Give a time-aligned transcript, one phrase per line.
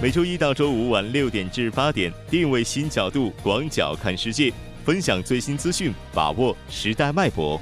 [0.00, 4.52] 每周一到周五晚六点至八点，定位新角度，广角看世界，
[4.84, 7.60] 分享最新资讯，把握时代脉搏。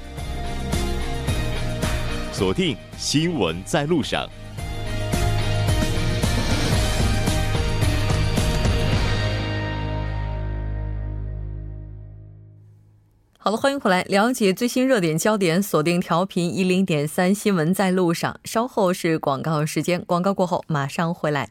[2.31, 4.29] 锁定新闻在路上。
[13.39, 18.39] 好了，欢迎回来，了解最新热点焦点，锁定调频一零点三新闻在路上。
[18.43, 21.49] 稍后是广告时间，广告过后马上回来。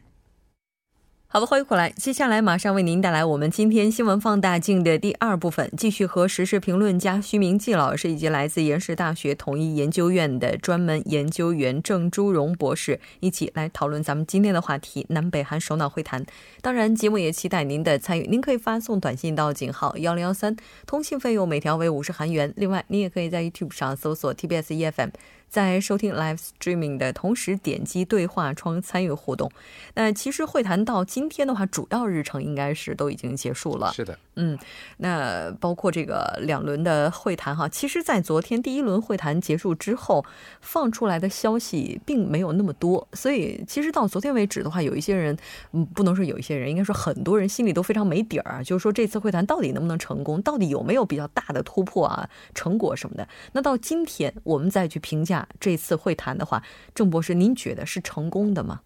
[1.29, 1.89] 好的，欢迎回来。
[1.89, 16.25] 接下来马上为您带来我们今天新闻放大镜的第二部分，继续和时事评论家徐明季老师以及来自延世大学统一研究院的专门研究员郑朱荣博士一起来讨论咱们今天的话题——南北韩首脑会谈。
[16.61, 18.25] 当然，节目也期待您的参与。
[18.27, 20.55] 您可以发送短信到井号幺零幺三，
[20.85, 22.53] 通信费用每条为五十韩元。
[22.55, 25.09] 另外，您也可以在 YouTube 上搜索 TBS EFM。
[25.49, 29.49] 在收听 live streaming 的同时，点击对话窗参与互动。
[29.95, 33.91] 那其实会谈到今天的话，主要日程应该是都已经结束了。
[33.93, 34.57] 是的，嗯，
[34.97, 40.23] 那包括这个两轮的会谈哈，其实，在昨天第一轮会谈结束之后，
[40.59, 43.07] 放出来的消息并没有那么多。
[43.13, 45.35] 所以，其实到昨天为止的话，有一些人，
[45.71, 53.27] 嗯，不能说有一些人，应该说很多人心里都非常没底儿啊，就是说这次会谈到底能不能成功，到底有没有比较大的突破啊、成果什么的。
[53.53, 55.36] 那到今天，我们再去评价。
[55.59, 56.63] 这次会谈的话，
[56.95, 58.81] 郑博士，您觉得是成功的吗？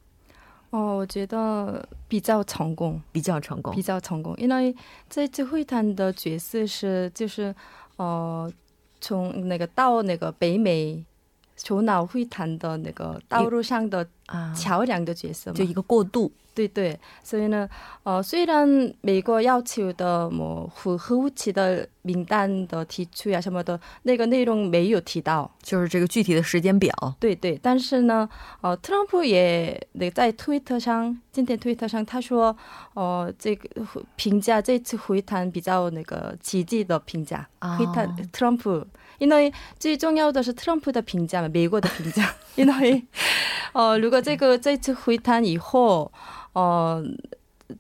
[0.71, 4.33] 哦，我觉得比较成功，比较成功，比较成功。
[4.37, 4.73] 因为
[5.09, 7.53] 这次会谈的角色是，就是
[7.97, 8.49] 呃，
[9.01, 11.03] 从那个到那个北美
[11.57, 14.07] 首脑会谈的那个道路上的
[14.55, 16.31] 桥梁的角色，就一个过渡。
[16.53, 17.67] 对对，所以呢，
[18.03, 18.67] 呃，虽然
[18.99, 26.93] 美国要求的么核核武器的名单的提出呀什么的，那个内容没有提到，就是这个具体的时间表。
[27.21, 28.27] 对对，但是呢，
[28.59, 32.55] 呃，特朗普也那在推特上，今天推特上他说，
[32.95, 33.69] 呃，这个
[34.17, 37.47] 评价这次会谈比较那个积极的评价，
[37.79, 38.85] 会谈特朗普，
[39.19, 43.01] 因为最重要的是特朗普的评价嘛，美国的评价， 因为，
[43.71, 46.11] 呃，如果这个这次会谈以后。
[46.53, 47.01] 呃，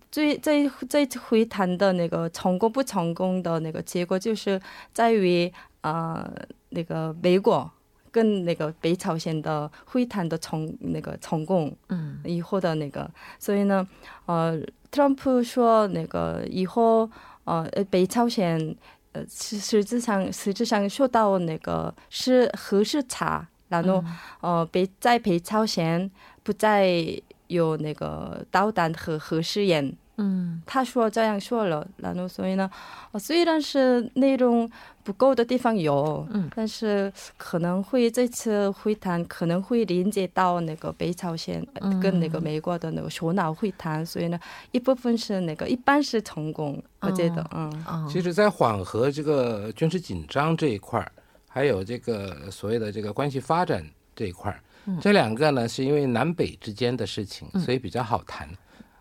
[0.09, 4.57] 最这这次会谈的那个成功不成功的那个结果，就是
[4.93, 6.25] 在于啊，
[6.69, 7.69] 那个美国
[8.11, 13.85] 跟那个北朝鲜的会谈的成那个成功，嗯，以后的那个，所以呢，
[14.25, 14.57] 呃，
[14.89, 17.09] 特朗普说那个以后，
[17.43, 18.73] 呃，北朝鲜
[19.11, 24.01] 呃实实质上实质上受到那个是核试查，然后
[24.39, 26.09] 呃北在北朝鲜
[26.43, 27.21] 不再。
[27.51, 32.71] 有那个导弹和核试验，嗯，他说这样说了，然后所以呢，
[33.19, 34.71] 虽然是内容
[35.03, 41.61] 不够的地方有，嗯，但是可能会这次会谈可能会连接到那个北朝鲜
[42.01, 44.39] 跟那个美国的那个首脑会谈，所以呢，
[44.71, 51.11] 一部分是那个一般是成功，我觉得，嗯，其实，在缓和这个军事紧张这一块儿，
[51.49, 53.85] 还有这个所谓的这个关系发展
[54.15, 54.57] 这一块儿。
[54.99, 58.49] 这两个呢，是因为南北之间的事情，所以比较好谈，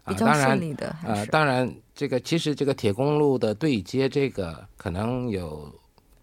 [0.07, 0.89] 比较顺利的。
[1.05, 5.73] 啊，当然，这个其实这个铁公路的对接，这个可能有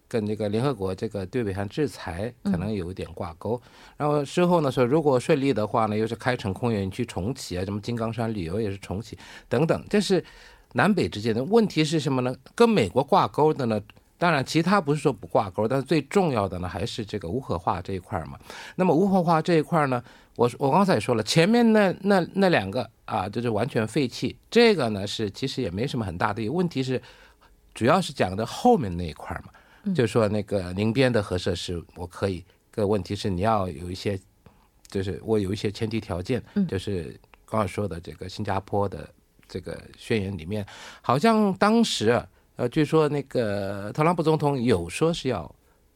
[0.07, 3.59] 跟这个联合国这个对北韩制裁可能有一点挂钩。
[3.97, 9.17] 然后事后呢说，如果顺利的话呢，又是开城空园区重启啊，什么金刚山旅游也是重启
[9.49, 10.23] 等等，这是
[10.73, 12.35] 南北之间的问题是什么呢？
[12.53, 13.81] 跟美国挂钩的呢？
[14.19, 18.35] 当然，其他不是说不挂钩，但是最重要的呢，还是这个无核化这一块嘛。
[18.75, 20.03] 那么无核化这一块呢，
[20.35, 24.35] 我我刚才也说了，前面那那那两个啊，就是完全废弃。
[24.49, 26.99] 这个呢是其实也没什么很大的问题，是
[27.75, 34.19] 主要是讲的后面那一块嘛，就是说那个宁边的核设施我可以，个问题是你要有一些，
[34.87, 39.07] 就是我有一些前提条件，就是刚刚说的这个新加坡的
[39.47, 40.65] 这个宣言里面，
[41.03, 42.19] 好像当时。
[42.57, 45.49] 呃，据说那个特朗普总统有说是要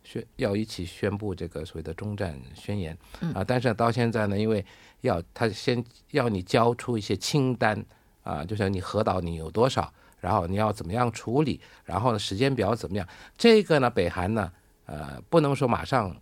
[0.04, 2.98] 宣要一起宣布这个所谓的中战宣言
[3.34, 4.64] 啊，但是到现在呢，因为
[5.02, 7.84] 要他先要你交出一些清单
[8.24, 13.08] 啊，就像你核岛你有多少，然后你要怎么样处理，然后呢时间表怎么样，
[13.38, 14.52] 这个呢北韩呢
[14.86, 16.16] 呃不能说马上。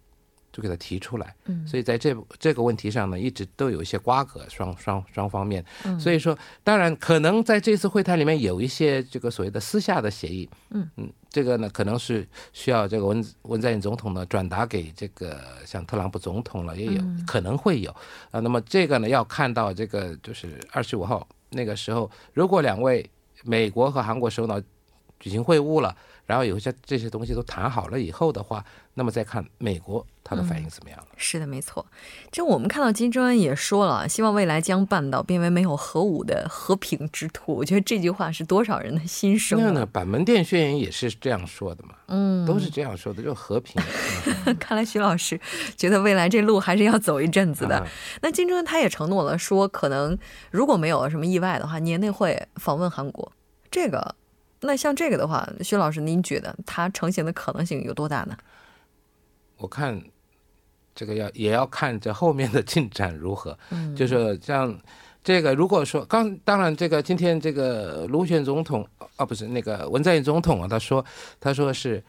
[0.60, 5.64] 就给他提出来，嗯所以在这这个问题上呢，一直都有一些瓜葛，双双双方面。
[5.98, 17.90] 所以说，当然可能在这次会谈里面有一些这个所谓的私下的协议，嗯嗯，这个呢可能是需要这个文文在寅总统呢转达给这个像特朗普总统了，也有可能会有
[18.32, 18.42] 啊。
[18.42, 23.10] 那么这个呢要看到这个就是二十五号那个时候，如果两位
[23.44, 24.62] 美国和韩国首脑
[25.20, 25.96] 举行会晤了。
[26.26, 28.64] 然后有些这些东西都谈好了以后的话，
[28.94, 31.08] 那么再看美国他的反应怎么样了。
[31.18, 31.84] 是的，没错。
[32.32, 37.56] 这我们看到金正恩也说了，希望未来将半岛变为没有核武的和平之土。
[37.56, 39.60] 我觉得这句话是多少人的心声。
[39.60, 43.82] 那呢，板门店宣言也是这样说的嘛，嗯，都是这样说的，就和平。
[44.62, 45.42] 看来徐老师
[45.76, 47.88] 觉得未来这路还是要走一阵子的。
[48.22, 50.16] 那金正恩他也承诺了，说可能
[50.52, 53.32] 如果没有什么意外的话，年内会访问韩国。
[53.72, 54.16] 这个，
[54.62, 58.38] 那像这个的话，薛老师，您觉得它成型的可能性有多大呢？
[59.58, 60.02] 我看
[60.94, 63.58] 这个要也要看这后面的进展如何。
[63.70, 64.78] 嗯， 就是像
[65.24, 68.86] 这个，如果说刚当然这个今天这个卢选总统
[69.16, 71.06] 啊，不是那个文在寅总统啊，他说
[71.40, 72.04] 他说是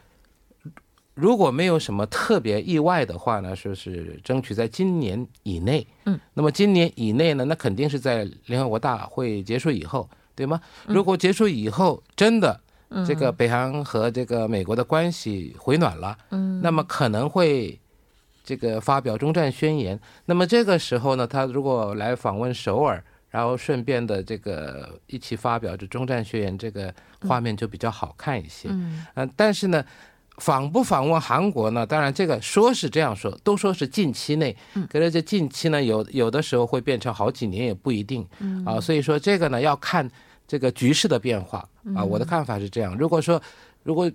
[1.13, 5.87] 如果没有什么特别意外的话呢，说是争取在今年以内。
[6.05, 10.09] 嗯，那么今年以内呢，那肯定是在联合国大会结束以后。
[10.35, 10.59] 对吗？
[10.87, 12.59] 如果结束以后真的
[13.05, 17.79] 这个北韩和这个美国的关系回暖了，嗯，那么可能会
[18.43, 19.99] 这个发表中战宣言。
[20.25, 26.93] 那么这个时候呢，他如果来访问首尔，然后顺便的这个一起发表这中战宣言，这个
[27.27, 28.69] 画面就比较好看一些。
[28.71, 29.83] 嗯，但是呢。
[30.37, 31.85] 访不访问韩国呢？
[31.85, 34.55] 当然，这个说是这样说，都说是近期内。
[34.89, 38.25] 可是这近期呢，有有的时候会变成好几年也不一定。
[38.65, 40.09] 啊，所以说这个呢要看
[40.47, 42.03] 这个局势的变化啊。
[42.03, 43.41] 我的看法是这样：如果说
[43.83, 44.11] 如果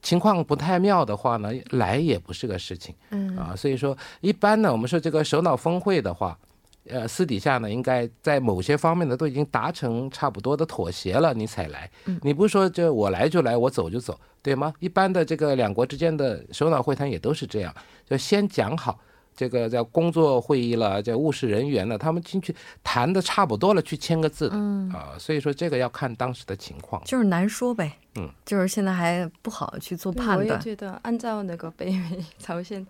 [0.00, 2.94] 情况不太妙的话呢，来也不是个事情。
[3.36, 6.38] 啊，所以说一般呢，我们说这个首脑峰会的话。
[6.88, 11.90] 呃，私底下呢，应该在某些方面呢，都已经达成差不多的妥协了，你才来。
[12.22, 14.72] 你不是说就我来就来，我走就走，对吗？
[14.78, 17.74] 一般的这个两国之间的首脑会谈也都是这样，
[18.08, 18.98] 就先讲好
[19.34, 24.48] 这个叫工作会议了，叫务实人员了，他们进去谈的差不多了，去签个字。
[24.52, 27.92] 嗯啊，所以说这个要看当时的情况，就是难说呗。
[28.18, 30.38] 嗯，就是现在还不好去做判断。
[30.38, 32.86] 我也觉得，按照那个北美 朝鲜。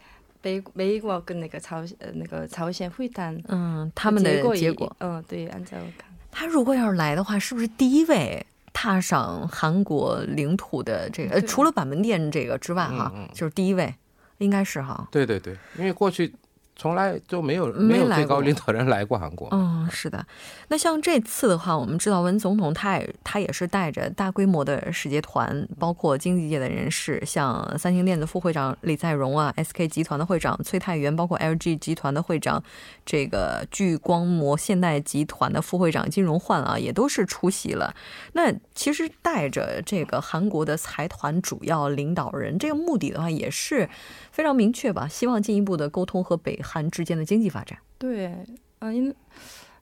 [0.47, 13.93] 美美国跟那个朝呃那个朝鲜会谈，嗯，他们的结果，嗯，对，按照看，他如果要是来的话，是不是第一位踏上韩国领土的这个，呃除了板门店这个之外，哈，就是第一位，
[14.39, 15.09] 应该是哈。
[15.11, 16.33] 对对对，因为过去。
[16.79, 19.49] 从来就没有没有最高领导人来过韩国。
[19.51, 20.25] 嗯，是的。
[20.69, 32.63] 那像这次的话，我们知道文总统他也他也是带着大规模的使节团，包括经济界的人士，像三星电子副会长李在镕啊，SK 集团的会长崔泰元，包括 LG 集团的会长
[33.07, 37.95] 这个聚光膜现代集团的副会长金荣焕啊，也都是出席了。
[38.35, 43.89] 那其实带着这个韩国的财团主要领导人，这个目的的话也是。
[44.37, 47.79] 非常明确吧，希望进一步的沟通和北韩之间的经济发展。
[47.97, 48.27] 对，
[48.81, 49.15] 啊，因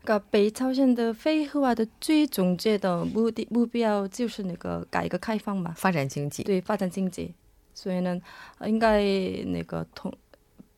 [0.04, 6.44] 个北朝鲜的非核化的最终阶的目的目标就是那个改革开放嘛，发展经济。
[6.44, 7.34] 对，发展经济。
[7.74, 8.16] 所以呢，
[8.64, 9.02] 应该
[9.46, 10.14] 那个同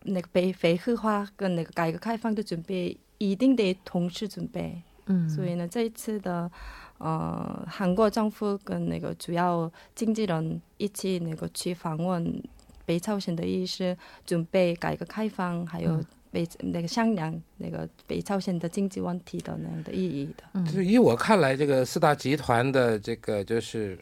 [0.05, 4.81] 那个北非核化跟那个改革开放的准备一定得同时准备。
[5.05, 5.29] 嗯。
[5.29, 6.51] 所以呢，这一次的
[6.97, 12.43] 呃，韩国政府跟那个主要经纪人一起那个去访问。
[12.87, 13.95] 北朝鲜的意思，
[14.25, 20.65] 准备改革开放，还有北那个商量那个北朝鲜的经济问题的那样的意义的。
[20.65, 23.99] 就是以我看来，这个四大集团的这个就是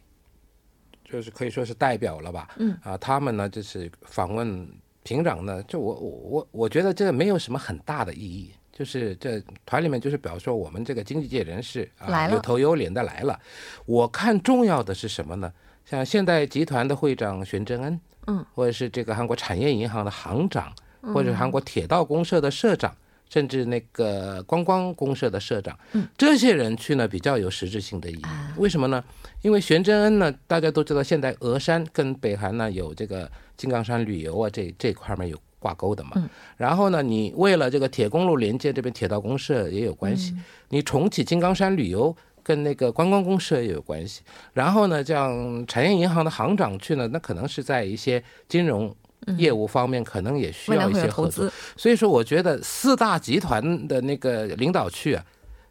[1.04, 2.48] 就是可以说是代表了吧？
[2.58, 4.68] 嗯啊，他们呢就是访问
[5.02, 13.38] 平壤呢，就我我我我觉得这个没有什么很大的意义，就是这团里面就是表示说我们这个经济界人士啊有头有脸的来了。
[13.86, 15.52] 我看重要的是什么呢？
[15.84, 18.00] 像现代集团的会长玄正恩。
[18.26, 20.72] 嗯，或者是这个韩国产业银行的行长，
[21.12, 22.96] 或者韩国铁道公社的社长，
[23.28, 28.22] 甚至那个观光公社的社长，嗯，这些人去呢比较有实质性的意义。
[28.56, 29.04] 为什么呢？
[29.42, 36.12] 因为玄真恩呢，大家都知道，现在峨山跟北韩呢有这个金刚山旅游啊，这这块面有挂钩的嘛。
[36.14, 36.26] 嗯。
[36.56, 40.34] 然后呢，你为了这个铁公路连接这边铁道公社也有关系，
[40.70, 42.16] 你重启金刚山旅游。
[42.44, 44.22] 跟那个观光公社也有关系，
[44.52, 48.94] 然后呢，像产业银行的行长去呢，那可能是在一些金融
[49.38, 51.50] 业务方面，可能也需要一些合作。
[51.74, 55.24] 所以说，我觉得四大集团的那个领导去啊，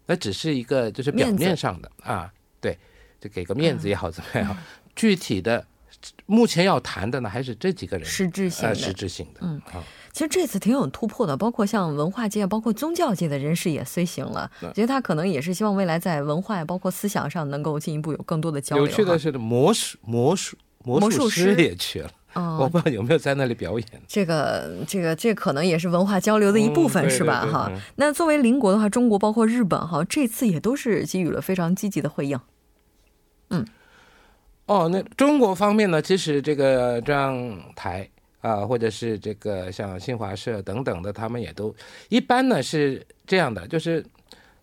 [0.08, 2.76] 那只是一个就是表面上的啊，对，
[3.22, 4.58] 就给个面子也好怎么样，
[4.96, 5.64] 具体的
[6.26, 9.84] 目前要谈的呢，还是这几个人实质性的，实质性的，嗯，好。
[10.14, 14.50] 其实这次挺有突破的，包括像文化界、包括宗教界的人士也随行了。
[14.74, 18.86] 觉得他可能也是希望未来在文化、包括思想上能够进一步有更多的交流。
[18.86, 22.12] 有趣的是，魔术魔术魔术师也去了，
[22.60, 23.88] 我不知道有没有在那里表演。
[24.08, 27.48] 这个这个这可能也是文化交流的一部分，是吧？
[27.52, 27.72] 哈。
[27.96, 32.40] 那作为邻国的话，中国包括日本哈，这次也都是给予了非常积极的回应。
[33.50, 33.66] 嗯。
[34.68, 38.08] 哦，那中国方面呢，其实这个这样台
[38.44, 41.74] 啊，或者是这个像新华社等等的，他们也都
[42.10, 44.06] 一般呢是这样的，就是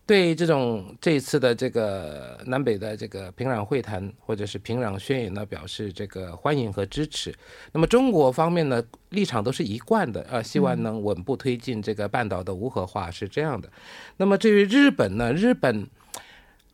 [0.05, 7.33] 对这种这一次的这个南北的这个平壤会谈或者是平壤宣言呢，表示这个欢迎和支持。
[7.71, 13.67] 那么中国方面呢，立场都是一贯的，呃，希望能稳步推进这个半岛的无核化，是这样的。
[14.17, 15.87] 那么至于日本呢，日本。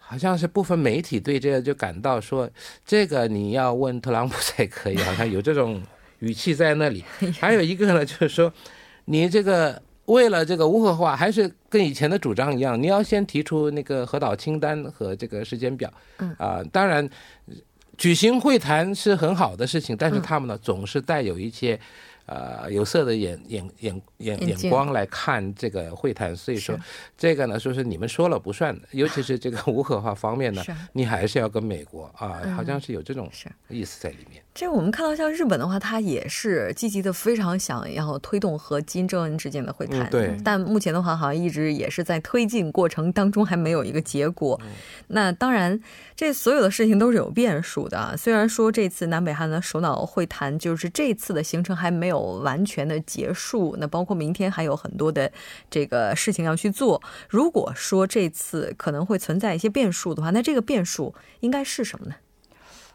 [0.09, 2.49] 好像是部分媒体对这个就感到说，
[2.85, 5.83] 这个你要问特朗普 才可以，好像有这种
[6.19, 7.03] 语气在那里。
[7.39, 8.51] 还有一个呢，就是说，
[9.05, 15.91] 你这个为了这个无核化，还是跟以前的主张一样，你要先提出那个核岛清单和这个时间表。
[16.19, 17.07] 嗯啊，当然
[17.97, 21.79] 举行会谈是很好的事情，但是他们呢总是带有一些。
[22.29, 26.77] 呃，有色的眼眼眼眼眼光来看这个会谈，所以说
[27.17, 33.31] 这个呢，说是你们说了不算的，尤其是这个无核化方面呢， 你还是要跟美国啊，好像是有这种
[33.69, 34.43] 意思在里面。
[34.57, 40.09] 这我们看到，像日本的话，它也是积极的，非常想要推动和金正恩之间的会谈。
[40.09, 40.35] 对。
[40.43, 44.59] 但目前的话，好像一直也是在推进过程当中，还没有一个结果。
[45.09, 45.79] 那当然，
[46.15, 48.17] 这所有的事情都是有变数的。
[48.17, 53.75] 虽然说这次南北韩的首脑会谈，就是这次的行程还没有完全的结束。
[53.79, 55.31] 那包括明天还有很多的
[55.69, 56.99] 这个事情要去做。
[57.29, 62.15] 如果说这次可能会存在一些变数的话，那这个变数应该是什么呢？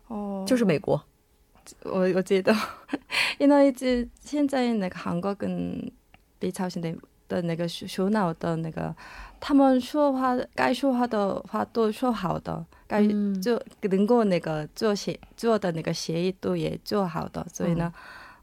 [0.08, 1.00] 哦，就是美国。
[1.84, 2.54] 我我觉得，
[3.38, 5.90] 因为这现在那个韩国跟
[6.38, 6.94] 北朝鲜的
[7.28, 8.94] 的那个首脑的那个，
[9.40, 13.02] 他们说话该说话的话都说好的，该
[13.40, 17.92] 做能够那个做协做的那个协议都也做好的，所以呢，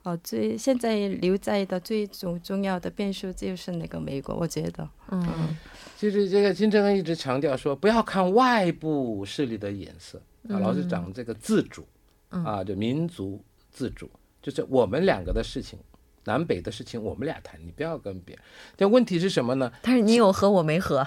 [0.04, 5.56] 哦，最现在留在的最重重要的变数就是那个美国，我觉得，嗯，
[5.98, 11.86] 其实这个金正恩一直强调说，不要看外部势力的眼色，啊，老是讲这个自主。
[12.29, 14.09] 啊，就民族自主，
[14.41, 15.79] 就是我们两个的事情，
[16.25, 18.43] 南北的事情，我们俩谈，你不要跟别人。
[18.77, 19.71] 但问题是什么呢？
[19.81, 21.03] 但是你有和，我没和。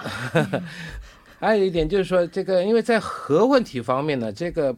[1.39, 4.75] 还有一点就是说，这个因为在核问题方面呢，这个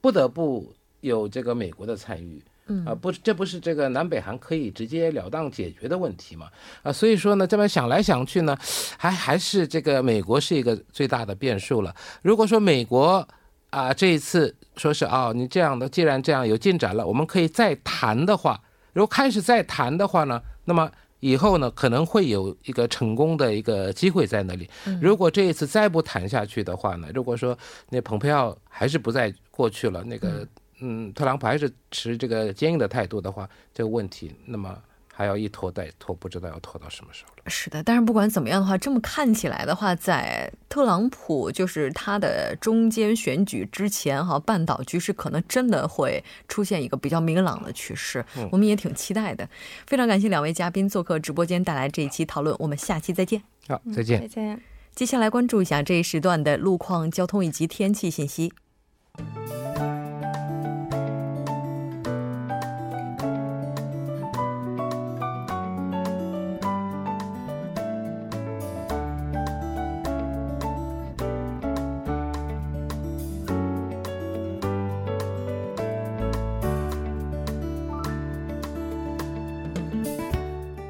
[0.00, 6.50] 不得不有这个美国的参与，嗯啊，不，这不是这个南北韩可以直截了当解决的问题嘛？
[6.82, 8.56] 啊，所以说呢，这么想来想去呢，
[8.98, 11.94] 还还是这个美国是一个最大的变数了。
[12.22, 13.26] 如果说美国
[13.70, 14.54] 啊，这一次。
[14.76, 18.60] 说是啊，你这样的，既然这样有进展了，我们可以再谈的话，
[18.92, 20.90] 如果开始再谈的话呢，那么
[21.20, 24.68] 以后呢可能会有一个成功的一个机会在那里。
[25.00, 27.56] 如果这一次再不谈下去的话呢，如果说
[27.88, 30.46] 那蓬佩奥还是不再过去了，那个
[30.80, 34.78] 嗯，特朗普还是持这个坚硬的态度的话，这个问题那么。
[35.18, 37.44] 还要一拖再拖，不知道要拖到什么时候了。
[37.48, 48.22] 是的，但是不管怎么样的话，这么看起来的话，在特朗普就是他的中间选举之前，哈，半岛局势可能真的会出现一个比较明朗的趋势。
[48.52, 49.48] 我们也挺期待的。
[49.86, 52.54] 非常感谢两位嘉宾做客直播间，带来这一期讨论。
[52.58, 53.42] 我们下期再见。
[53.68, 54.20] 好，再见。
[54.20, 54.60] 再见。
[54.94, 58.52] 接下来关注一下这一时段的路况、交通以及天气信息。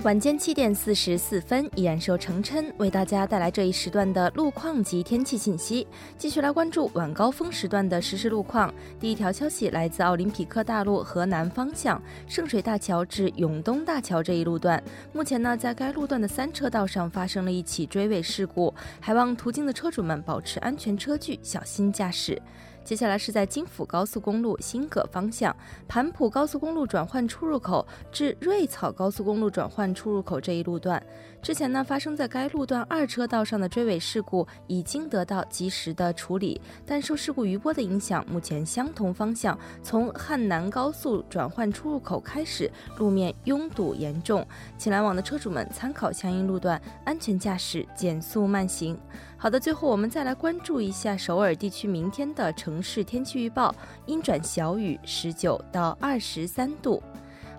[0.06, 5.84] 晚间七点四十四分，依然是由程琛为大家带来这一时段的路况及天气信息。
[6.16, 8.72] 继续来关注晚高峰时段的实时路况。
[9.00, 14.80] 第一条消息来自奥林匹克大路河南方向圣水大桥至永东大桥这一路段，
[15.12, 22.40] 目前呢，在该路段的三车道上发生了一起追尾事故，还望途经的车主们保持安全车距，小心驾驶。
[22.86, 25.54] 接下来是在京釜高速公路新葛方向
[25.88, 31.04] 盘浦高速公路转换出入口至瑞草高速公路转换出入口这一路段。
[31.46, 44.44] 之前呢，发生在该路段二车道上的追尾事故已经得到及时的处理，但受事故余波的影响，目前相同方向从汉南高速转换出入口开始，路面拥堵严重，
[44.76, 48.98] 请来往的车主们参考相应路段，安全驾驶，减速慢行。
[49.36, 53.72] 好的，最后我们再来关注一下首尔地区明天的城市天气预报，
[54.06, 57.00] 阴转小雨，十九到二十三度。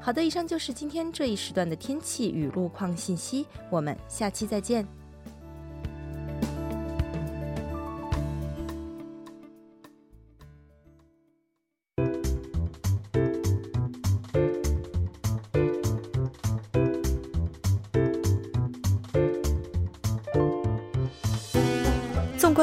[0.08, 4.88] 好的，以上就是今天这一时段的天气与路况信息，我们下期再见。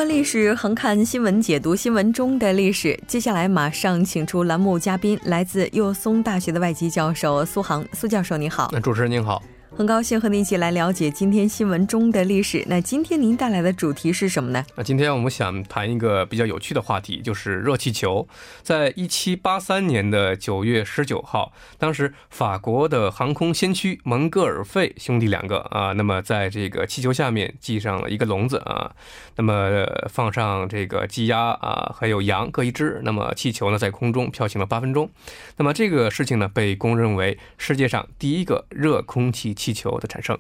[0.04, 2.98] 历史，横看新闻，解读新闻中的历史。
[3.06, 7.84] 接下来马上请出栏目嘉宾，来自幼松大学的外籍教授苏杭。
[7.92, 8.68] 苏教授，您好。
[8.72, 9.42] 那主持人您好。
[9.76, 12.64] 很高兴和您一起来了解今天新闻中的历史。
[12.68, 14.64] 那今天您带来的主题是什么呢？
[14.76, 18.28] 那今天我们想谈一个比较有趣的话题，就是热气球。
[18.62, 28.92] 在一七八三年的九月十九号，当时法国的航空先驱蒙戈尔费兄弟两个啊，那么在这个气球下面系上了一个笼子啊，
[29.34, 35.10] 那么放上这个鸡鸭啊，还有羊各一只，那么气球呢在空中飘行了八分钟。
[35.56, 39.52] 那么这个事情呢，被公认为世界上第一个热空气。
[39.63, 40.38] 气球的产生，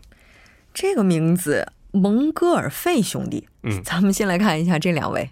[0.74, 3.46] 这个名字蒙戈尔费兄弟。
[3.62, 5.30] 嗯，咱们先来看一下这两位。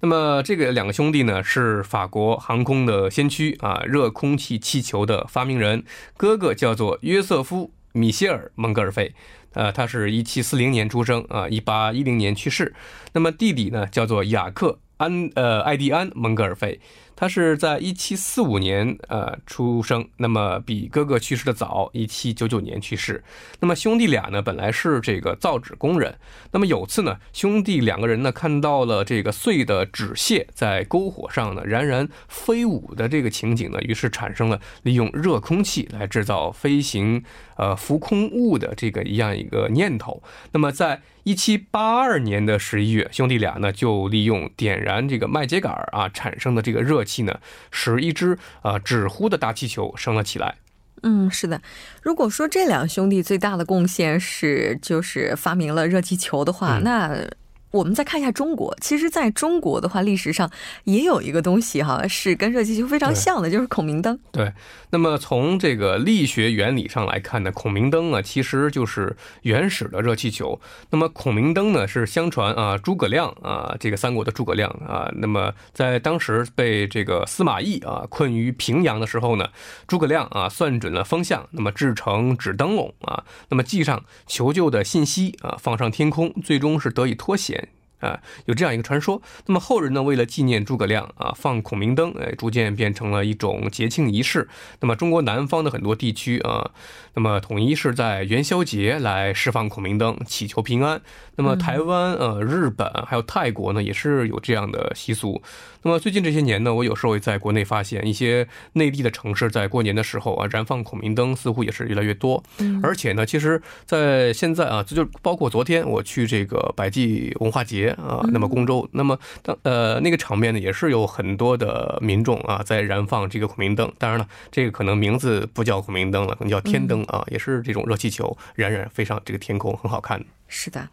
[0.00, 5.84] 那么这个两个兄弟呢，是法国航空的先驱啊，热空气气球的发明人。
[6.16, 9.14] 哥哥叫做约瑟夫·米歇尔·蒙戈尔费，
[9.52, 12.74] 呃，他是一七四零年出生啊，一八一零年去世。
[13.12, 16.80] 那么弟弟呢，叫做雅克·安呃艾迪安·蒙戈尔费。
[17.20, 23.22] 他是在一七四五年呃出生，那么比哥哥去世的早，一七九九年去世。
[23.60, 26.16] 那么兄弟俩呢，本来是这个造纸工人。
[26.50, 37.22] 那么有次呢，兄弟两个人呢看到了这个碎的纸屑在篝火上呢冉冉飞舞的这个情景呢，于是产生了利用热空气来制造飞行
[37.60, 40.22] 呃浮空物的这个一样一个念头。
[40.52, 47.38] 那么在一七八二年的十一月，兄弟俩呢就利用点燃这个麦秸秆啊产生的这个热气呢，
[47.70, 50.56] 使一只啊纸糊的大气球升了起来。
[51.02, 51.60] 嗯，是的。
[52.02, 57.28] 如果说这两兄弟最大的贡献是就是发明了热气球的话，那。
[57.70, 60.50] 我们再看一下中国，其实在中国的话，历史上
[60.84, 64.18] 也有一个东西哈，是跟热气球非常像的，就是孔明灯。
[64.32, 64.52] 对，
[64.90, 70.60] 那么从这个力学原理上来看呢，孔明灯啊，其实就是原始的热气球。
[70.90, 79.48] 那么孔明灯呢，是相传啊，诸葛亮啊，这个三国的诸葛亮啊，那么在当时被这个司马懿啊困于平阳的时候呢，
[79.86, 87.59] 诸葛亮啊算准了风向，那么制成纸灯笼啊，那么系上求救的信息啊，放上天空，最终是得以脱险。
[88.00, 89.22] 啊，有这样一个传说。
[89.46, 94.48] 那么后人呢，为了纪念诸葛亮啊，放孔明灯，哎，逐渐变成了一种节庆仪式。
[94.80, 96.70] 那么中国南方的很多地区啊，
[97.14, 101.00] 那么统一是在元宵节来释放孔明灯，祈求平安。
[101.36, 105.40] 那么台湾、呃，日本还有泰国呢，也是有这样的习俗。
[105.82, 112.42] 那么最近这些年呢，我有时候也在国内发现一些内地的城市在过年的时候啊，燃放孔明灯似乎也是越来越多。
[112.58, 123.90] 嗯，而且呢，其实，在现在啊，这就包括昨天我去这个百济文化节啊，那么公州，那么当呃那个场面呢，也是有很多的民众啊在燃放这个孔明灯。
[123.98, 130.24] 当然了，这个可能名字不叫孔明灯了，可能叫天灯啊，也是这种热气球冉冉飞上这个天空，很好看。
[130.48, 130.88] 是的。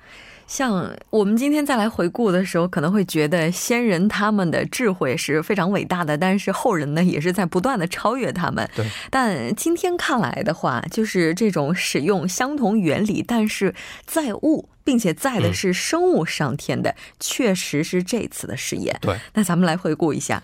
[0.45, 8.65] 像我们今天再来回顾的时候，可能会觉得先人他们的智慧是非常伟大的，但是后人呢也是在不断的超越他们。
[8.73, 8.85] 对。
[9.09, 18.97] 但今天看来的话，就是这种使用相同原理，但是载物，并且载的是生物上天的，确实是这次的实验。
[19.01, 19.19] 对。
[19.33, 20.41] 那咱们来回顾一下。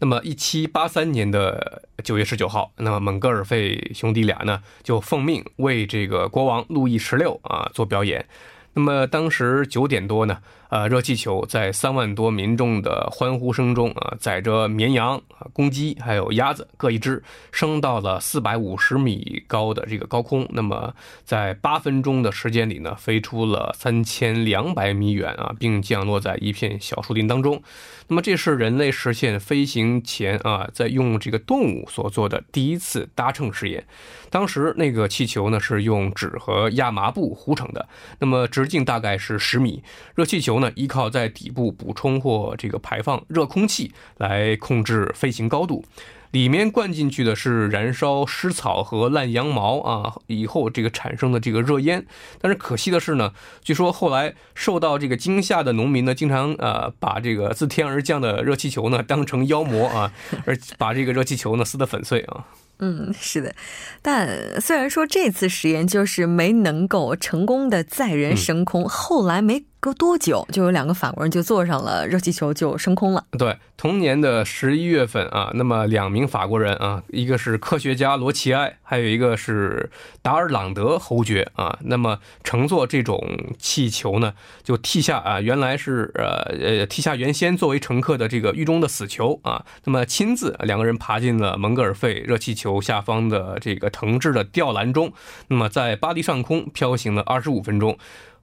[0.00, 8.26] 那么，一七八三年的九月十九号，那么蒙哥尔费兄弟俩呢就奉命为这个国王路易十六啊做表演。
[8.74, 10.40] 那么当时九点多呢。
[10.68, 15.20] 呃，热气球在三万多民众的欢呼声中啊，载着绵羊、
[15.52, 20.46] 公鸡还有鸭子各一只，升到了四百五十米高的这个高空。
[20.50, 27.62] 那么在八分钟的时间里呢，飞出了三千两百米远啊，并降落在一片小树林当中。
[28.08, 33.84] 那么这是人类实现飞行前啊，在用这个动物所做的第一次搭乘试验。
[34.30, 39.82] 当时那个气球呢是用纸和亚麻布糊成的，那么直径大概是十米。
[40.14, 45.84] 热气球呢依靠在底部补充或这个排放热空气来控制飞行高度，
[46.32, 52.04] 里面灌进去的是燃烧湿草和烂羊毛啊，以后这个产生的这个热烟。
[52.40, 60.12] 但是可惜的是呢，据说后来受到这个惊吓的农民呢，经常呃把这个自天而降的热气球呢当成妖魔啊，
[60.44, 62.44] 而把这个热气球呢撕得粉碎啊。
[62.78, 63.54] 嗯，是的，
[64.02, 69.64] 但虽然说这次实验就是没能够成功的载人升空，后来没。
[69.78, 73.24] 隔多久，就有两个法国人就坐上了热气球，就升空了。
[73.38, 79.90] 对，同年的十一月份啊，那么两名法国人啊，一个是科学家罗齐埃，还有一个是
[80.22, 83.20] 达尔朗德侯爵啊，那么乘坐这种
[83.58, 84.32] 气球呢，
[84.64, 95.12] 就替下啊，原来是呃呃替下原先作为乘客的这个狱中的死囚啊，那么亲自两个人爬进了蒙格尔费热气球下方的这个藤制的吊篮中，
[95.46, 97.96] 那么在巴黎上空飘行了二十五分钟。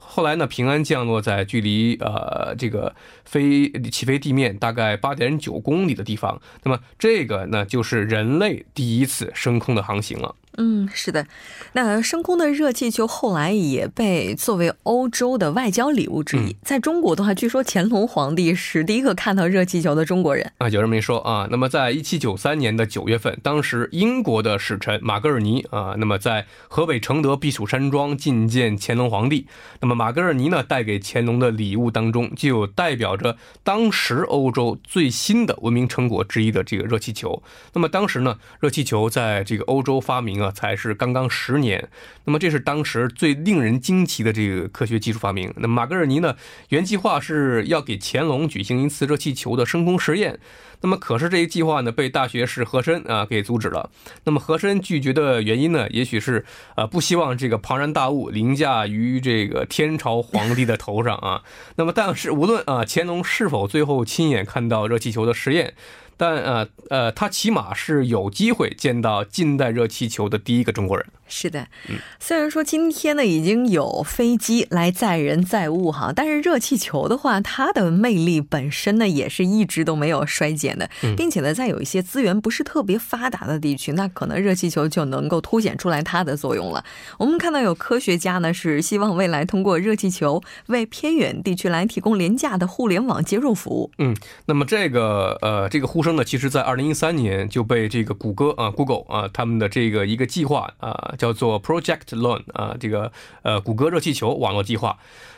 [0.05, 2.93] 后来呢，平安降落在距离呃这个
[3.25, 6.39] 飞起飞地面大概八点九公里的地方。
[6.63, 10.35] 那么这个呢，就是人类第一次升空的航行了。
[10.57, 11.25] 嗯，是的。
[11.73, 16.55] 那升空的热气球后来也被作为欧洲的外交礼物之一。
[16.61, 20.69] 在中国的话，据说乾隆皇帝是第一个看到热气球的中国人啊。
[20.69, 21.47] 有这么一说啊。
[21.49, 29.47] 那么在一七九三年的九月份，当时英国的使臣马格尔尼啊，那么在河北承德避暑山庄觐见乾隆皇帝。
[29.79, 37.41] 那么马格尔尼呢，带给乾隆的礼物当中，就有代表着当时欧洲最新的文明成果之一的这个热气球。
[37.73, 40.42] 那么当时呢，热气球在这个欧洲发明。
[40.51, 41.89] 才是刚刚十年，
[42.25, 45.53] 那么这是当时最令人惊奇的这个科学技术发明。
[45.57, 46.35] 那马格尔尼呢，
[46.69, 50.39] 原计划是要给乾隆举行一次热气球的升空实验，
[50.81, 53.89] 那么可是这一计划呢，被大学士和珅啊给阻止了。
[54.23, 61.43] 那么和珅拒绝的原因呢，也许是呃不希望这个庞然大物凌驾于这个天朝皇帝的头上啊。
[61.75, 65.73] 那么但是无论啊乾隆是否最后亲眼看到热气球的实验。
[66.23, 71.05] 但呃呃，他起码是有机会见到近代热气球的第一个中国人。
[71.27, 71.67] 是的，
[72.19, 86.85] 虽然说今天呢已经有飞机来载人载物哈，但是热气球的话，它的魅力本身呢也是一直都没有衰减的，并且呢，在有一些资源不是特别发达的地区，那可能热气球就能够凸显出来它的作用了。
[87.17, 93.91] 我们看到有科学家呢是希望未来通过热气球为偏远地区来提供廉价的互联网接入服务。
[93.97, 101.11] 嗯，那么这个呃这个呼声那，其实在二零一三年就被这个谷歌啊 Google 啊他们的这个一个计划啊。
[101.17, 103.11] 叫做 Project Loan 啊，这个
[103.43, 104.97] 呃，谷歌热气球网络计划，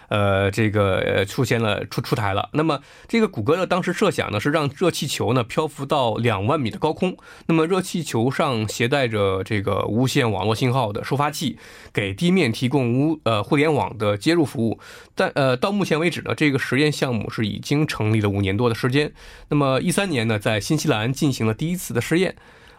[0.09, 2.49] 呃，这个出现了出出台了。
[2.53, 11.57] 那么这个谷歌的当时设想呢，是让热气球呢漂浮到两万米的高空，那么热气球上携带着这个无线网络信号的收发器，
[11.93, 14.79] 给地面提供无呃互联网的接入服务。
[15.13, 19.11] 但呃到目前为止呢，这个实验项目是已经成立了五年多的时间。
[19.49, 22.35] 那么一三年呢，在新西兰进行了第一次的试验。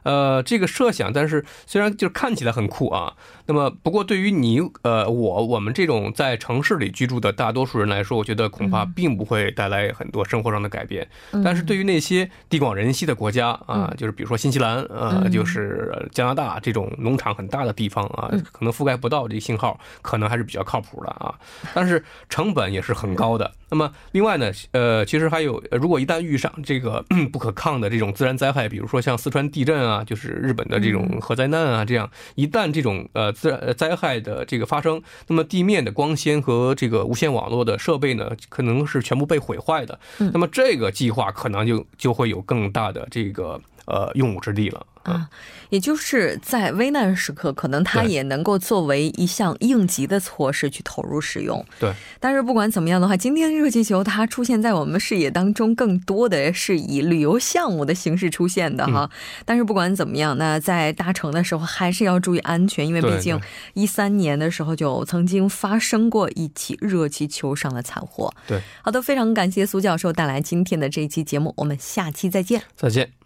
[0.07, 3.13] 呃，这个设想，但是虽然就是看起来很酷啊，
[3.47, 11.09] 那么不过对于你呃我我们这种在城市里居住的大多数人来说，我觉得恐怕并不会带来很多生活上的改变。
[11.43, 21.35] 但是对于那些地广人稀的国家啊，就是比如说新西兰啊，就是加拿大这种农场很大的地方啊，可能覆盖不到这信号，可能还是比较靠谱的啊。
[21.75, 23.51] 但是成本也是很高的。
[23.69, 29.96] 那么另外呢，呃，其实还有，如果一旦遇上这个 不可抗的这种自然灾害，比如说像四川地震啊。
[29.97, 39.99] 啊，就是日本的这种核灾难啊，这样一旦这种呃自然灾害的这个发生，那么地面的光纤和这个无线网络的设备呢，可能是全部被毁坏的。
[40.19, 44.87] 那么这个计划可能就就会有更大的这个呃用武之地了。
[45.07, 45.31] 啊，
[45.71, 51.65] 也就是在危难时刻，可能它也能够作为一项应急的措施去投入使用。
[51.79, 59.09] 对，但是不管怎么样的话，今天热气球它出现在我们视野当中，更多的是以旅游项目的形式出现的哈。
[59.45, 63.41] 但是不管怎么样，那在搭乘的时候还是要注意安全，因为毕竟
[63.75, 68.35] 一三年的时候就曾经发生过一起热气球上的惨祸。
[68.49, 72.63] 对，好的，非常感谢苏教授带来今天的这一期节目，我们下期再见。
[72.75, 73.26] 再见。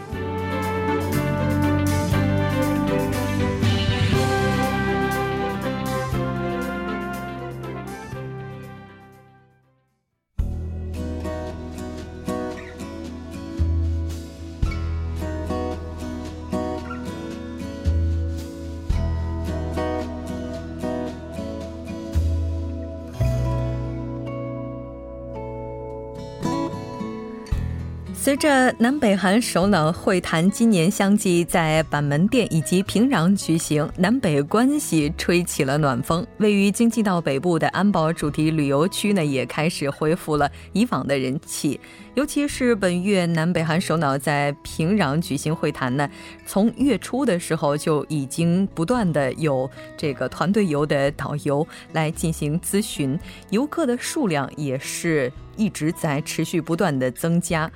[28.31, 36.25] 随着南北韩首脑会谈今年相继在板门店以及平壤举行，南北关系吹起了暖风。
[36.37, 41.77] 位于京畿道北部的安保主题旅游区呢，也开始恢复了以往的人气。
[42.13, 46.09] 尤其是本月南北韩首脑在平壤举行会谈呢，
[46.45, 57.69] 从月初的时候就已经不断的有这个团队游的导游来进行咨询，游客的数量也是一直在持续不断的增加。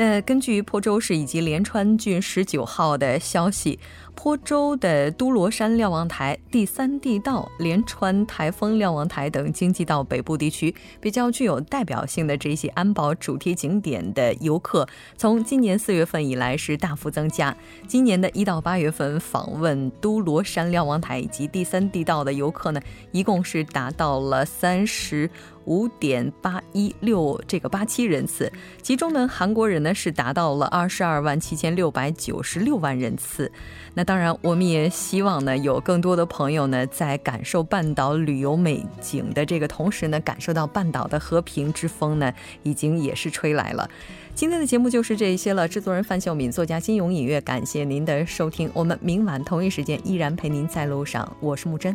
[0.00, 3.78] 那根据坡州市以及连川郡十九号的消息。
[4.14, 17.56] 坡州的都罗山瞭望台、第三地道、连川台风瞭望台等经济道北部地区比较具有代表性的这些安保主题景点的游客，从今年四月份以来是大幅增加。
[17.86, 22.80] 今年的一到八月份访问都罗山瞭望台以及第三地道的游客呢，
[23.12, 25.30] 一共是达到了三十
[25.64, 33.50] 五点八一六这个八七人次，其中呢，韩国人呢是达到了二十二万七千六百九十六万人次。
[34.00, 42.32] 那当然，我们也希望呢，有更多的朋友呢，在感受半岛旅游美景的这个同时呢，感受到半岛的和平之风呢，
[42.62, 43.86] 已经也是吹来了。
[44.34, 45.68] 今天的节目就是这些了。
[45.68, 48.70] 制作人范秀敏，作家金勇，音乐，感谢您的收听。
[48.72, 51.36] 我们明晚同一时间依然陪您在路上。
[51.38, 51.94] 我是木真。